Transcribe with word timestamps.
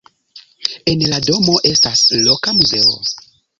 En 0.93 1.03
la 1.11 1.19
domo 1.27 1.59
estas 1.73 2.03
loka 2.29 2.57
muzeo. 2.63 2.99